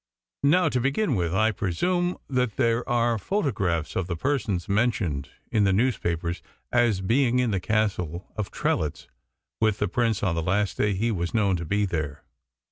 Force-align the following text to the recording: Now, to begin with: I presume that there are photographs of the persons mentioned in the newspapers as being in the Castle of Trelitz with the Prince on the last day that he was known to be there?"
Now, 0.41 0.67
to 0.69 0.81
begin 0.81 1.13
with: 1.13 1.31
I 1.31 1.51
presume 1.51 2.17
that 2.27 2.55
there 2.55 2.83
are 2.89 3.19
photographs 3.19 3.95
of 3.95 4.07
the 4.07 4.15
persons 4.15 4.67
mentioned 4.67 5.29
in 5.51 5.63
the 5.63 5.71
newspapers 5.71 6.41
as 6.71 7.01
being 7.01 7.37
in 7.37 7.51
the 7.51 7.59
Castle 7.59 8.25
of 8.35 8.49
Trelitz 8.49 9.07
with 9.59 9.77
the 9.77 9.87
Prince 9.87 10.23
on 10.23 10.33
the 10.33 10.41
last 10.41 10.77
day 10.79 10.93
that 10.93 10.97
he 10.97 11.11
was 11.11 11.35
known 11.35 11.55
to 11.57 11.65
be 11.65 11.85
there?" 11.85 12.23